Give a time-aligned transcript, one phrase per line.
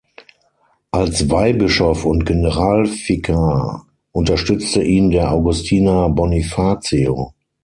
[0.89, 7.33] Als Weihbischof und Generalvikar unterstützte ihn der Augustiner Bonifacio.